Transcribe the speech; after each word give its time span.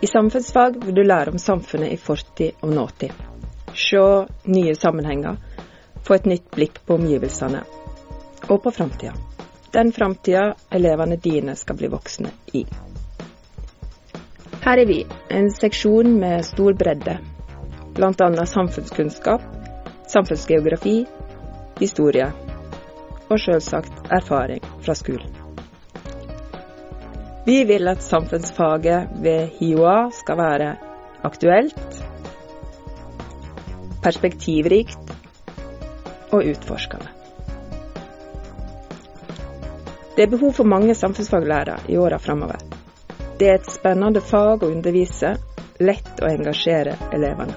I 0.00 0.06
samfunnsfag 0.06 0.84
vil 0.84 0.94
du 0.94 1.02
lære 1.02 1.30
om 1.32 1.38
samfunnet 1.38 1.92
i 1.92 1.96
fortid 1.96 2.50
og 2.60 2.74
nåtid. 2.74 3.12
Se 3.74 4.02
nye 4.44 4.74
sammenhenger, 4.74 5.36
få 6.04 6.14
et 6.14 6.26
nytt 6.28 6.50
blikk 6.52 6.82
på 6.86 6.98
omgivelsene 7.00 7.62
og 8.48 8.62
på 8.62 8.70
framtida. 8.70 9.14
Den 9.72 9.92
framtida 9.92 10.54
elevene 10.70 11.16
dine 11.16 11.56
skal 11.56 11.76
bli 11.76 11.88
voksne 11.92 12.30
i. 12.52 12.66
Her 14.66 14.82
er 14.82 14.86
vi, 14.86 15.00
en 15.30 15.50
seksjon 15.50 16.18
med 16.20 16.44
stor 16.44 16.74
bredde. 16.74 17.18
Bl.a. 17.96 18.46
samfunnskunnskap, 18.46 19.42
samfunnsgeografi, 20.12 21.06
historie 21.80 22.28
og 23.30 23.40
selvsagt 23.40 24.12
erfaring 24.12 24.64
fra 24.82 24.94
skolen. 24.94 25.45
Vi 27.46 27.64
vil 27.64 27.88
at 27.88 28.02
samfunnsfaget 28.02 29.08
ved 29.22 29.52
HiOA 29.60 30.10
skal 30.10 30.38
være 30.38 30.70
aktuelt, 31.22 32.00
perspektivrikt 34.02 35.12
og 36.32 36.42
utforskende. 36.42 37.06
Det 40.16 40.24
er 40.24 40.32
behov 40.32 40.52
for 40.52 40.64
mange 40.64 40.94
samfunnsfaglærere 40.94 41.78
i 41.88 41.96
åra 41.96 42.18
framover. 42.18 42.58
Det 43.38 43.48
er 43.48 43.60
et 43.60 43.70
spennende 43.70 44.20
fag 44.20 44.66
å 44.66 44.72
undervise, 44.72 45.36
lett 45.78 46.22
å 46.24 46.32
engasjere 46.32 46.96
elevene. 47.12 47.54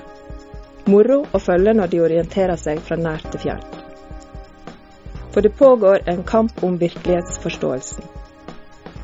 Moro 0.86 1.24
å 1.34 1.42
følge 1.42 1.74
når 1.74 1.96
de 1.96 2.04
orienterer 2.06 2.62
seg 2.62 2.86
fra 2.86 3.00
nært 3.00 3.32
til 3.32 3.46
fjernt. 3.48 3.82
For 5.34 5.42
det 5.42 5.56
pågår 5.58 6.06
en 6.06 6.24
kamp 6.24 6.64
om 6.64 6.78
virkelighetsforståelsen. 6.78 8.19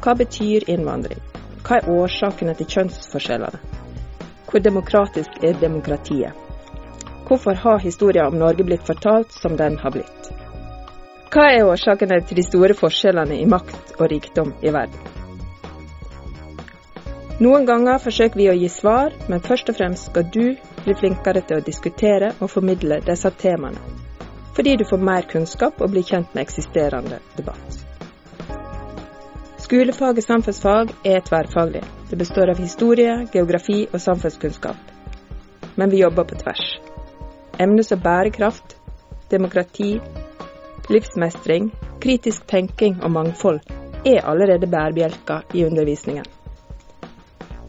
Hva 0.03 0.15
betyr 0.19 0.67
innvandring? 0.69 1.21
Hva 1.65 1.79
er 1.79 1.89
årsakene 1.89 2.53
til 2.57 2.67
kjønnsforskjellene? 2.75 3.59
Hvor 4.49 4.63
demokratisk 4.63 5.43
er 5.43 5.57
demokratiet? 5.61 6.33
Hvorfor 7.27 7.57
har 7.57 7.79
historien 7.81 8.27
om 8.29 8.37
Norge 8.39 8.63
blitt 8.63 8.85
fortalt 8.85 9.33
som 9.33 9.57
den 9.57 9.79
har 9.81 9.95
blitt? 9.95 10.29
Hva 11.33 11.49
er 11.51 11.65
årsakene 11.67 12.21
til 12.27 12.37
de 12.37 12.45
store 12.45 12.75
forskjellene 12.77 13.39
i 13.41 13.47
makt 13.49 13.95
og 13.97 14.07
rikdom 14.11 14.53
i 14.61 14.71
verden? 14.71 15.15
Noen 17.43 17.65
ganger 17.67 17.97
forsøker 17.99 18.39
vi 18.39 18.45
å 18.47 18.55
gi 18.55 18.69
svar, 18.71 19.11
men 19.27 19.43
først 19.43 19.67
og 19.73 19.75
fremst 19.75 20.07
skal 20.11 20.29
du 20.31 20.53
bli 20.85 20.95
flinkere 20.95 21.41
til 21.43 21.59
å 21.59 21.65
diskutere 21.65 22.29
og 22.39 22.53
formidle 22.53 23.01
disse 23.03 23.33
temaene, 23.41 23.81
fordi 24.55 24.77
du 24.79 24.85
får 24.87 25.03
mer 25.09 25.27
kunnskap 25.33 25.81
og 25.81 25.91
blir 25.91 26.07
kjent 26.07 26.31
med 26.31 26.45
eksisterende 26.45 27.19
debatt. 27.35 27.81
Skolefaget 29.65 30.23
samfunnsfag 30.23 30.91
er 31.05 31.23
tverrfaglig. 31.25 31.81
Det 32.09 32.17
består 32.19 32.51
av 32.53 32.59
historie, 32.61 33.13
geografi 33.33 33.87
og 33.93 34.01
samfunnskunnskap. 34.01 34.77
Men 35.75 35.89
vi 35.89 36.03
jobber 36.03 36.27
på 36.29 36.37
tvers. 36.37 36.61
Emner 37.57 37.87
som 37.87 38.03
bærekraft, 38.03 38.75
demokrati, 39.31 39.95
livsmestring, 40.89 41.71
kritisk 42.03 42.45
tenking 42.47 43.01
og 43.01 43.15
mangfold 43.17 43.59
er 44.05 44.21
allerede 44.21 44.69
bærebjelker 44.69 45.57
i 45.57 45.65
undervisningen. 45.65 46.29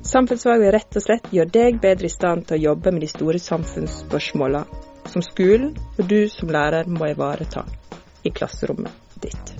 Samfunnsfag 0.04 0.60
vil 0.60 0.74
rett 0.76 1.00
og 1.00 1.08
slett 1.08 1.32
gjøre 1.32 1.54
deg 1.54 1.80
bedre 1.80 2.10
i 2.10 2.12
stand 2.12 2.44
til 2.44 2.58
å 2.58 2.64
jobbe 2.74 2.92
med 2.92 3.06
de 3.06 3.14
store 3.14 3.40
samfunnsspørsmåla 3.40 4.66
som 5.08 5.24
skolen 5.24 5.72
og 5.96 6.08
du 6.12 6.26
som 6.28 6.52
lærer 6.52 6.92
må 6.92 7.08
ivareta 7.08 7.64
i 8.20 8.36
klasserommet 8.36 8.92
ditt. 9.22 9.55